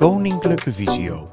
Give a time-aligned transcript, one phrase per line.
[0.00, 1.30] Koninklijke Visio.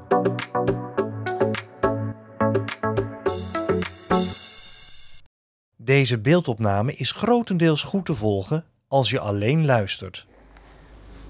[5.76, 10.28] Deze beeldopname is grotendeels goed te volgen als je alleen luistert.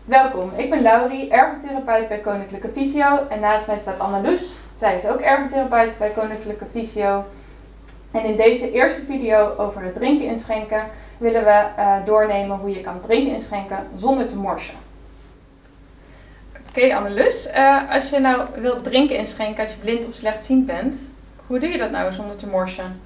[0.06, 4.56] Welkom, ik ben Laurie, ergotherapeut bij Koninklijke Visio en naast mij staat Anna-Loes.
[4.80, 7.26] Zij is ook ergotherapeut bij Koninklijke Visio.
[8.12, 12.82] En in deze eerste video over het drinken inschenken willen we eh, doornemen hoe je
[12.82, 14.87] kan drinken inschenken zonder te morsen.
[16.78, 21.10] Oké Anne-Lus, eh, als je nou wilt drinken inschenken als je blind of slechtziend bent,
[21.46, 23.02] hoe doe je dat nou zonder te morsen?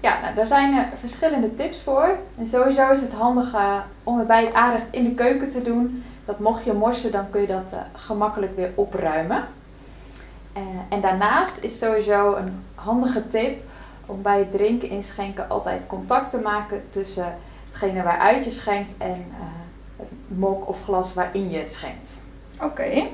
[0.00, 2.18] Ja, nou, daar zijn er verschillende tips voor.
[2.38, 5.62] En sowieso is het handig eh, om het bij het aanrecht in de keuken te
[5.62, 6.04] doen.
[6.24, 9.44] Dat mocht je morsen, dan kun je dat eh, gemakkelijk weer opruimen.
[10.52, 13.62] Eh, en daarnaast is sowieso een handige tip
[14.06, 19.26] om bij het drinken inschenken altijd contact te maken tussen hetgene waaruit je schenkt en
[19.30, 19.46] eh,
[19.96, 22.28] het mok of glas waarin je het schenkt.
[22.62, 23.08] Oké,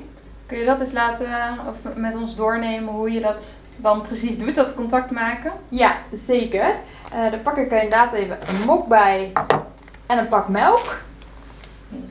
[0.45, 1.27] kun je dat eens laten
[1.67, 5.51] of met ons doornemen hoe je dat dan precies doet, dat contact maken?
[5.69, 6.75] Ja, zeker.
[7.11, 9.31] Eh dan pak ik er inderdaad even een mok bij
[10.05, 11.01] en een pak melk.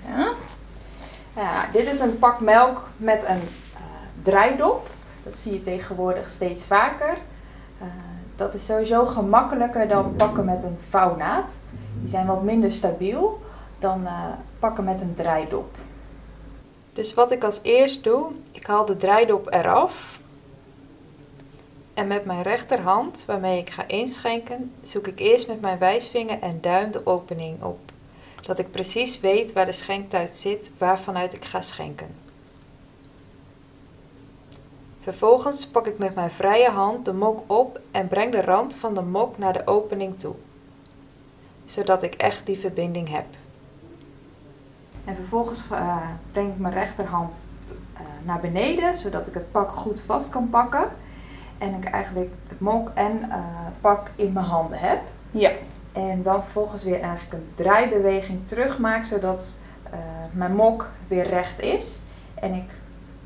[0.06, 0.32] Ja.
[1.36, 3.42] Ja, dit is een pak melk met een
[3.74, 3.80] eh,
[4.22, 4.88] draaidop.
[5.22, 7.16] Dat zie je tegenwoordig steeds vaker.
[7.78, 7.86] Eh,
[8.36, 11.60] dat is sowieso gemakkelijker dan pakken met een vouwnaad.
[12.00, 13.42] Die zijn wat minder stabiel
[13.78, 14.08] dan
[14.58, 15.76] pakken met een draaidop.
[16.96, 20.18] Dus wat ik als eerst doe, ik haal de draaidop eraf.
[21.94, 26.60] En met mijn rechterhand, waarmee ik ga inschenken, zoek ik eerst met mijn wijsvinger en
[26.60, 27.78] duim de opening op
[28.46, 32.14] dat ik precies weet waar de schenktuit zit waarvanuit ik ga schenken.
[35.00, 38.94] Vervolgens pak ik met mijn vrije hand de mok op en breng de rand van
[38.94, 40.34] de mok naar de opening toe,
[41.64, 43.26] zodat ik echt die verbinding heb.
[45.06, 45.96] En vervolgens eh,
[46.32, 47.40] breng ik mijn rechterhand
[47.94, 50.88] eh, naar beneden, zodat ik het pak goed vast kan pakken.
[51.58, 53.38] En ik eigenlijk het mok en eh,
[53.80, 55.00] pak in mijn handen heb.
[55.30, 55.50] Ja.
[55.92, 59.58] En dan vervolgens weer eigenlijk een draaibeweging terugmaak, zodat
[59.90, 59.98] eh,
[60.32, 62.00] mijn mok weer recht is.
[62.34, 62.70] En ik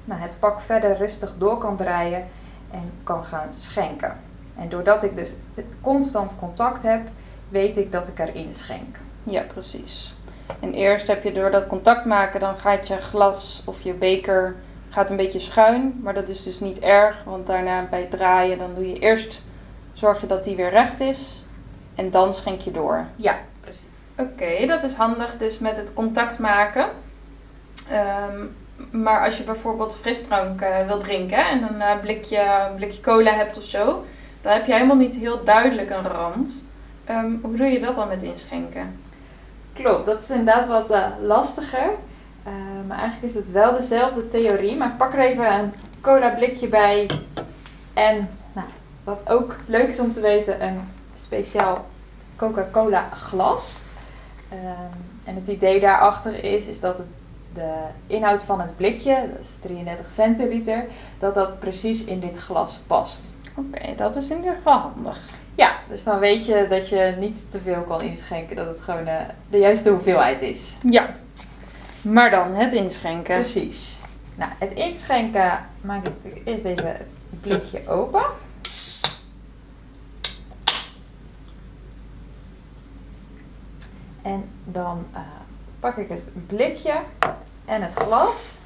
[0.05, 2.25] nou, het pak verder rustig door kan draaien
[2.71, 4.17] en kan gaan schenken.
[4.57, 5.35] En doordat ik dus
[5.81, 7.09] constant contact heb,
[7.49, 8.99] weet ik dat ik erin schenk.
[9.23, 10.15] Ja, precies.
[10.61, 14.57] En eerst heb je door dat contact maken, dan gaat je glas of je beker
[14.91, 16.01] gaat een beetje schuin.
[16.03, 19.43] Maar dat is dus niet erg, want daarna bij het draaien, dan doe je eerst,
[19.93, 21.45] zorg je dat die weer recht is.
[21.95, 23.05] En dan schenk je door.
[23.17, 23.85] Ja, precies.
[24.17, 26.89] Oké, dat is handig dus met het contact maken.
[27.91, 28.47] Ehm,
[28.91, 33.59] maar als je bijvoorbeeld frisdrank eh wil drinken en een eh, blikje, blikje cola hebt
[33.59, 34.05] of zo,
[34.43, 36.63] dan heb je helemaal niet heel duidelijk een rand.
[37.05, 39.01] Ehm, hoe doe je dat dan met inschenken?
[39.83, 41.91] Klopt, dat is inderdaad wat eh, lastiger.
[42.43, 42.53] Eh,
[42.87, 44.77] maar eigenlijk is het wel dezelfde theorie.
[44.77, 47.11] Maar ik pak er even een cola blikje bij.
[47.95, 48.67] En nou,
[49.05, 50.81] wat ook leuk is om te weten, een
[51.15, 51.87] speciaal
[52.37, 53.83] Coca-Cola glas.
[54.49, 54.93] Ehm,
[55.25, 57.09] en het idee daarachter is, is dat het
[57.53, 57.75] de
[58.07, 60.85] inhoud van het blikje, dat is 33 centiliter,
[61.19, 63.35] dat dat precies in dit glas past.
[63.55, 65.19] Oké, dat is in ieder geval handig.
[65.61, 69.07] Ja, dus dan weet je dat je niet te veel kan inschenken, dat het gewoon
[69.07, 70.77] eh, de juiste hoeveelheid is.
[70.83, 71.15] Ja.
[72.03, 73.35] Maar dan het inschenken.
[73.35, 74.01] Precies.
[74.35, 78.23] Nou, het inschenken maak ik natuurlijk eerst even het blikje open.
[84.23, 85.21] En dan eh,
[85.81, 86.95] pak ik het blikje
[87.65, 88.59] en het glas.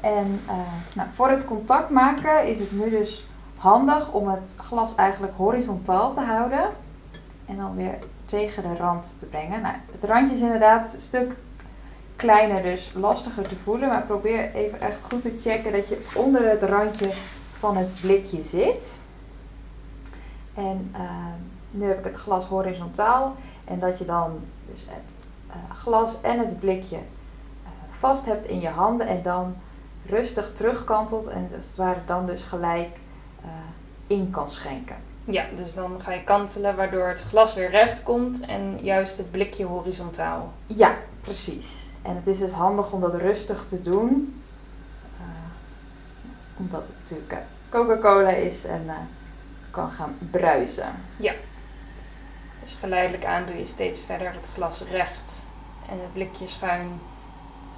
[0.00, 0.54] En eh,
[0.94, 3.27] nou, voor het contact maken is het nu dus
[3.58, 6.68] handig om het glas eigenlijk horizontaal te houden.
[7.46, 9.62] En dan weer tegen de rand te brengen.
[9.62, 11.36] Nou, het randje is inderdaad een stuk
[12.16, 13.88] kleiner, dus lastiger te voelen.
[13.88, 17.10] Maar probeer even echt goed te checken dat je onder het randje
[17.58, 18.98] van het blikje zit.
[20.54, 21.00] En eh,
[21.70, 23.34] nu heb ik het glas horizontaal.
[23.64, 24.40] En dat je dan
[24.70, 25.14] dus het
[25.46, 29.06] eh, glas en het blikje eh, vast hebt in je handen.
[29.06, 29.54] En dan
[30.06, 31.26] rustig terugkantelt.
[31.26, 33.00] En als het ware dan dus gelijk
[34.06, 34.96] in kan schenken.
[35.24, 39.30] Ja, dus dan ga je kantelen waardoor het glas weer recht komt en juist het
[39.30, 40.52] blikje horizontaal.
[40.66, 41.88] Ja, precies.
[42.02, 44.42] En het is dus handig om dat rustig te doen.
[45.18, 45.24] eh,
[46.56, 47.38] omdat het natuurlijk eh,
[47.68, 48.94] Coca-Cola is en eh,
[49.70, 50.92] kan gaan bruisen.
[52.62, 55.42] Dus geleidelijk aan doe je steeds verder het glas recht
[55.90, 57.00] en het blikje schuin.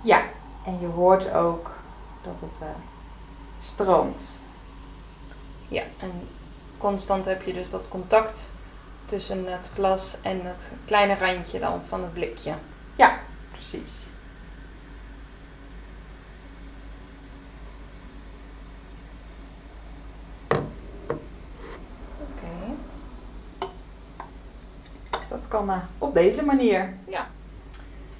[0.00, 0.22] Ja,
[0.66, 1.78] en je hoort ook
[2.22, 2.68] dat het eh,
[3.62, 4.42] stroomt.
[5.70, 5.82] Ja.
[5.98, 6.28] En
[6.78, 8.50] constant heb je dus dat contact
[9.04, 12.52] tussen het glas en het kleine randje dan van het blikje.
[12.96, 13.18] Ja,
[13.50, 14.06] precies.
[22.18, 22.54] Oké.
[25.10, 26.94] Dus dat kan eh, op deze manier.
[27.08, 27.26] Ja.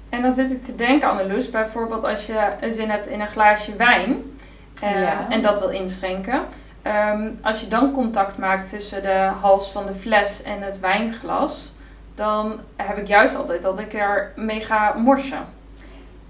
[0.09, 3.75] En dan zit ik te denken, Anneloes, bijvoorbeeld als je zin hebt in een glaasje
[3.75, 4.37] wijn
[4.81, 6.45] eh, en dat wil inschenken
[6.81, 11.71] Ehm, als je dan contact maakt tussen de hals van de fles en het wijnglas,
[12.15, 15.45] dan heb ik juist altijd dat ik er mee ga morsen.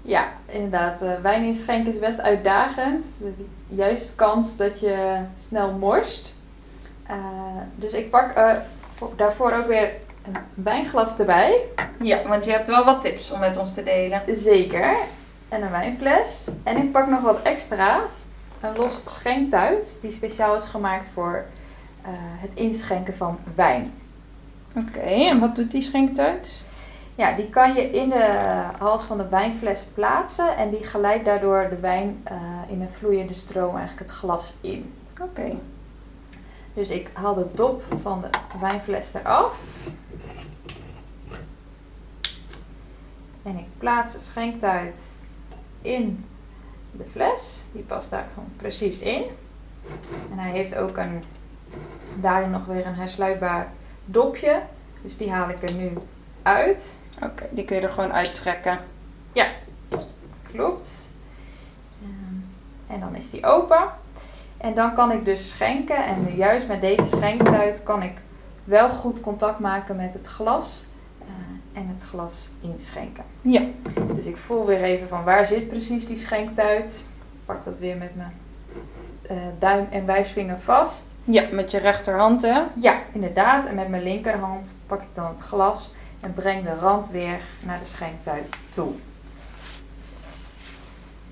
[0.02, 1.02] Ja, inderdaad.
[1.02, 3.06] eh, wijn inschenken is best uitdagend.
[3.68, 6.34] Juist kans dat je snel morst.
[7.06, 7.16] Eh,
[7.74, 8.50] dus ik pak eh,
[8.94, 9.90] voor- daarvoor ook weer
[10.26, 11.54] een wijnglas erbij.
[12.00, 14.22] Ja, want je hebt wel wat tips om met ons te delen.
[14.36, 14.94] Zeker.
[15.48, 16.50] En een wijnfles.
[16.64, 18.12] En ik pak nog wat extra's.
[18.62, 21.44] Een los schenktuit die speciaal is gemaakt voor
[22.02, 23.92] eh, het inschenken van wijn.
[24.74, 26.64] Oké, en wat doet die schenktuit?
[27.14, 31.66] Ja, die kan je in de hals van de wijnfles plaatsen en die geleidt daardoor
[31.68, 32.36] de wijn eh,
[32.68, 34.92] in een vloeiende stroom eigenlijk het glas in.
[35.20, 35.58] Oké.
[36.74, 38.28] Dus ik haal de dop van de
[38.60, 39.58] wijnfles eraf.
[43.42, 45.12] En ik plaats de schenktuit
[45.80, 46.24] in
[46.92, 47.64] de fles.
[47.72, 49.22] Die past daar gewoon precies in.
[50.30, 51.22] En hij heeft ook een,
[52.20, 53.72] daarin nog weer een hersluitbaar
[54.04, 54.62] dopje.
[55.02, 55.92] Dus die haal ik er nu
[56.42, 56.98] uit.
[57.22, 58.78] Oké, die kun je er gewoon uittrekken.
[60.52, 61.10] Klopt.
[62.02, 63.84] Ehm, En dan is die open.
[64.56, 66.06] En dan kan ik dus schenken.
[66.06, 68.20] En nu juist met deze schenktuit kan ik
[68.64, 70.86] wel goed contact maken met het glas.
[71.72, 73.24] En het glas inschenken.
[73.40, 73.62] Ja.
[74.14, 77.04] Dus ik voel weer even van waar zit precies die schenktuit.
[77.32, 78.32] Ik pak dat weer met mijn
[79.22, 81.06] eh, duim en wijsvinger vast.
[81.24, 82.60] Ja, met je rechterhand hè.
[82.74, 83.66] Ja, inderdaad.
[83.66, 87.78] En met mijn linkerhand pak ik dan het glas en breng de rand weer naar
[87.78, 88.92] de schenktuit toe.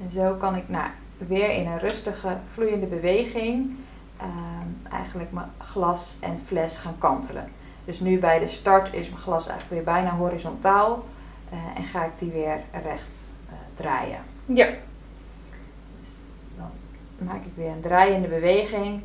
[0.03, 0.87] En zo kan ik nou,
[1.19, 3.77] weer in een rustige, vloeiende beweging
[4.17, 7.49] ehm, eigenlijk mijn glas en fles gaan kantelen.
[7.85, 11.05] Dus nu bij de start is mijn glas eigenlijk weer bijna horizontaal
[11.51, 14.21] eh, en ga ik die weer recht eh, draaien.
[14.47, 14.69] Ja.
[16.01, 16.19] Dus
[16.57, 16.71] dan
[17.19, 19.03] maak ik weer een draaiende beweging,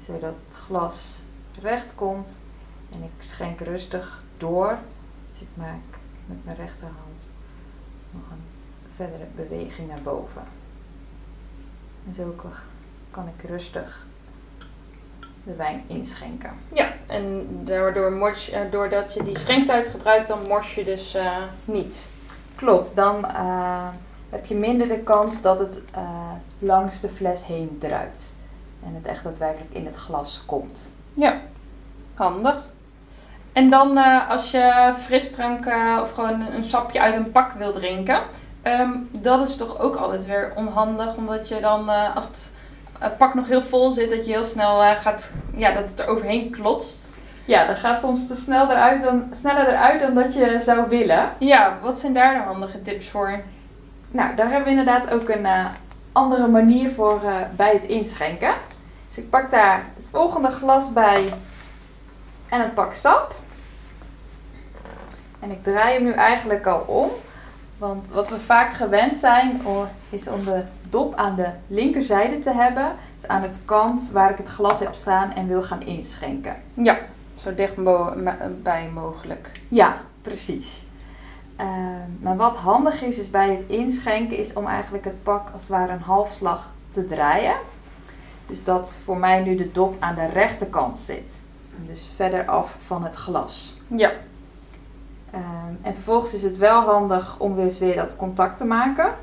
[0.00, 1.22] zodat het glas
[1.60, 2.40] recht komt.
[2.92, 4.78] En ik schenk rustig door.
[5.32, 7.30] Dus ik maak met mijn rechterhand
[8.10, 8.44] nog een
[8.94, 10.42] verdere beweging naar boven.
[12.06, 12.34] En zo
[13.10, 14.06] kan ik rustig
[15.44, 16.50] de wijn inschenken.
[16.72, 21.36] Ja, en daardoor mors, eh, doordat je die schenktuit gebruikt, dan mors je dus eh,
[21.64, 22.10] niet.
[22.54, 23.88] Klopt, dan eh,
[24.30, 25.80] heb je minder de kans dat het
[26.58, 28.34] langs de fles heen druipt.
[28.84, 30.92] En het echt daadwerkelijk in het glas komt.
[31.14, 31.40] Ja,
[32.14, 32.56] handig.
[33.52, 33.96] En dan
[34.28, 35.66] als je frisdrank
[36.02, 38.22] of gewoon een sapje uit een pak wil drinken,
[38.62, 42.51] ehm, dat is toch ook altijd weer onhandig, omdat je dan als het
[43.18, 46.06] pak nog heel vol zit, dat je heel snel eh, gaat, ja, dat het er
[46.06, 47.10] overheen klotst.
[47.44, 51.32] Ja, dat gaat soms te snel eruit dan, sneller eruit dan dat je zou willen.
[51.38, 53.40] Ja, wat zijn daar de handige tips voor?
[54.10, 55.66] Nou, daar hebben we inderdaad ook een eh,
[56.12, 58.54] andere manier voor eh, bij het inschenken.
[59.08, 61.32] Dus ik pak daar het volgende glas bij
[62.48, 63.34] en een pak sap.
[65.40, 67.10] En ik draai hem nu eigenlijk al om.
[67.78, 72.50] Want wat we vaak gewend zijn o- is om de dop aan de linkerzijde te
[72.50, 72.92] hebben.
[73.16, 76.56] Dus aan het kant waar ik het glas heb staan en wil gaan inschenken.
[76.74, 76.98] Ja,
[77.36, 79.50] zo dichtbij mogelijk.
[79.68, 80.84] Ja, precies.
[81.56, 85.60] Ehm, maar wat handig is, is bij het inschenken, is om eigenlijk het pak als
[85.60, 87.54] het ware een halfslag te draaien.
[88.46, 91.42] Dus dat voor mij nu de dop aan de rechterkant zit.
[91.86, 93.80] Dus verder af van het glas.
[93.86, 94.10] Ja,
[95.32, 99.14] Ehm, en vervolgens is het wel handig om weer eens weer dat contact te maken.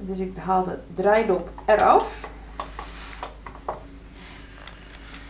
[0.00, 2.28] Dus ik haal de draaidop eraf.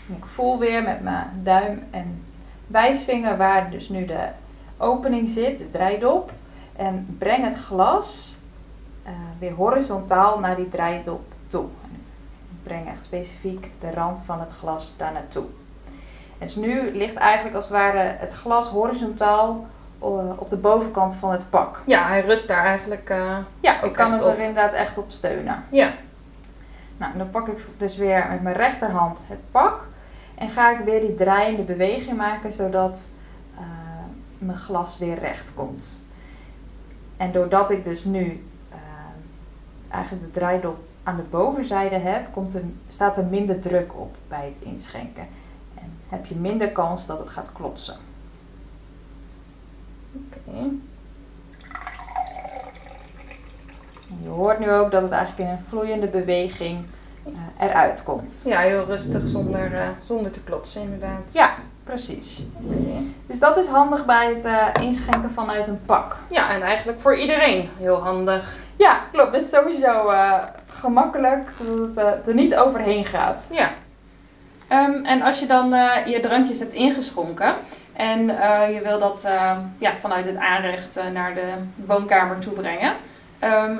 [0.09, 2.25] En ik voel weer met mijn duim en
[2.67, 4.29] wijsvinger waar dus nu de
[4.79, 6.33] opening zit, de draaidop.
[6.77, 8.39] En breng het glas
[9.03, 11.65] eh, weer horizontaal naar die draaidop toe.
[12.51, 15.47] Ik breng echt specifiek de rand van het glas daar naartoe.
[16.39, 19.67] Dus nu ligt eigenlijk als het ware het glas horizontaal
[20.37, 21.83] op de bovenkant van het pak.
[21.87, 23.09] ja hij rust daar eigenlijk.
[23.11, 25.65] eh, Ja, ik kan het er inderdaad echt op steunen.
[25.69, 25.93] ja,
[26.97, 29.89] Nou, dan pak ik dus weer met mijn rechterhand het pak.
[30.35, 33.09] En ga ik weer die draaiende beweging maken, zodat
[33.57, 33.63] eh,
[34.39, 36.07] mijn glas weer recht komt.
[37.17, 38.77] En doordat ik dus nu eh,
[39.89, 44.45] eigenlijk de draaidop aan de bovenzijde heb, komt er, staat er minder druk op bij
[44.47, 45.27] het inschenken.
[45.75, 47.97] En heb je minder kans dat het gaat klotsen.
[54.23, 56.85] Je hoort nu ook dat het eigenlijk in een vloeiende beweging
[57.25, 58.43] eh, eruit komt.
[58.47, 61.33] Ja, heel rustig zonder, eh, zonder te klotsen inderdaad.
[61.33, 62.47] Ja, precies.
[63.27, 66.17] Dus dat is handig bij het eh, inschenken vanuit een pak.
[66.31, 68.59] Ja, en eigenlijk voor iedereen heel handig.
[68.77, 69.33] Ja, klopt.
[69.33, 70.13] Dit is sowieso
[70.69, 73.49] gemakkelijk, zodat het er niet overheen gaat.
[73.51, 73.71] Ja.
[74.69, 75.69] Ehm, en als je dan
[76.07, 77.55] je drankjes hebt ingeschonken
[77.93, 82.53] en eh, je wil dat eh, ja, vanuit het aanrecht eh, naar de woonkamer toe
[82.53, 82.95] brengen.
[83.39, 83.77] ehm,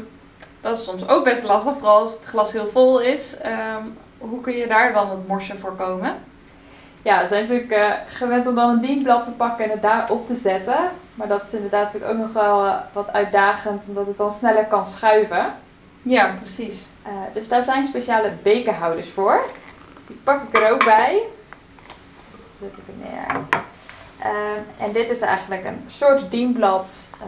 [0.61, 3.37] dat is soms ook best lastig, vooral als het glas heel vol is.
[3.37, 3.83] Ehm,
[4.19, 6.15] hoe kun je daar dan het morsen voorkomen?
[7.03, 10.37] Ja, we zijn natuurlijk gewend om dan een dienblad te pakken en het daarop te
[10.37, 10.79] zetten.
[11.15, 14.85] Maar dat is inderdaad natuurlijk ook nog wel wat uitdagend, omdat het dan sneller kan
[14.85, 15.55] schuiven.
[16.03, 16.89] Ja, precies.
[17.33, 19.45] Dus daar zijn speciale bekerhouders voor.
[19.95, 21.23] Dus die pak ik er ook bij.
[22.31, 23.61] Dan zet ik hem neer.
[24.23, 27.27] Eh, en dit is eigenlijk een soort dienblad eh,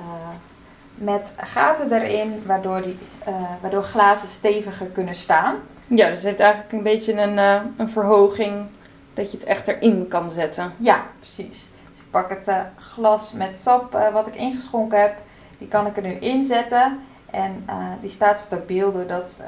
[0.95, 5.57] met gaten erin, waardoor, die, eh, waardoor glazen steviger kunnen staan.
[5.87, 7.39] Ja, dus het heeft eigenlijk een beetje een,
[7.77, 8.67] een verhoging
[9.15, 10.73] dat je het echt erin kan zetten.
[10.77, 11.71] Ja, precies.
[11.91, 15.19] Dus ik pak het glas met sap wat ik ingeschonken heb.
[15.59, 17.01] Die kan ik er nu inzetten.
[17.31, 17.65] En
[18.01, 19.41] die staat stabiel doordat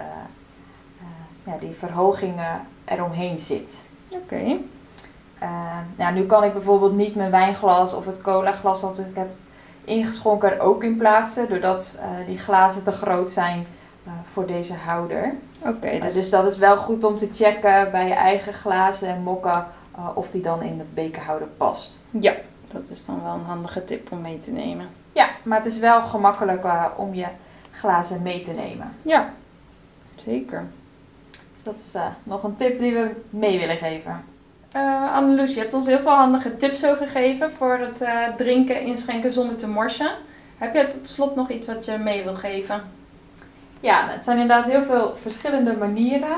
[1.44, 2.34] ja, die verhoging
[2.84, 3.82] eromheen zit.
[4.08, 4.58] Oké.
[5.44, 9.28] Uh, nou, nu kan ik bijvoorbeeld niet mijn wijnglas of het colaglas wat ik heb
[9.84, 11.48] ingeschonken er ook in plaatsen.
[11.48, 13.66] Doordat eh, die glazen te groot zijn
[14.04, 15.34] eh, voor deze houder.
[15.60, 19.08] Oké, Eh, dus, dus dat is wel goed om te checken bij je eigen glazen
[19.08, 19.66] en mokken
[20.14, 22.00] of die dan in de bekerhouder past.
[22.10, 22.34] ja,
[22.72, 24.86] dat is dan wel een handige tip om mee te nemen.
[25.12, 27.26] Ja, maar het is wel gemakkelijk om je
[27.70, 28.92] glazen mee te nemen.
[29.02, 29.32] Ja,
[30.16, 30.64] zeker.
[31.52, 34.24] Dus dat is nog een tip die we mee willen geven.
[34.74, 38.80] Eh Anneloes, je hebt ons heel veel handige tips zo gegeven voor het eh, drinken,
[38.80, 40.10] inschenken zonder te morsen.
[40.58, 42.82] Heb jij tot slot nog iets wat je mee wil geven?
[43.80, 46.36] Ja, het zijn inderdaad heel veel verschillende manieren.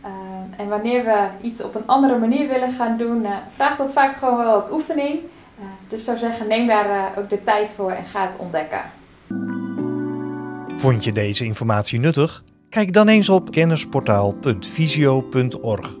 [0.00, 0.10] Eh,
[0.56, 4.14] en wanneer we iets op een andere manier willen gaan doen, eh, vraagt dat vaak
[4.14, 5.18] gewoon wel wat oefening.
[5.58, 8.36] Eh, dus ik zou zeggen, neem daar eh, ook de tijd voor en ga het
[8.38, 8.80] ontdekken.
[10.76, 12.42] Vond je deze informatie nuttig?
[12.68, 16.00] Kijk dan eens op kennisportaal.visio.org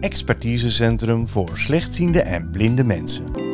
[0.00, 3.47] expertisecentrum voor slechtziende en blinde mensen.